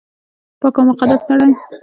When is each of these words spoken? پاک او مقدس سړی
پاک 0.59 0.75
او 0.79 0.83
مقدس 0.89 1.21
سړی 1.27 1.51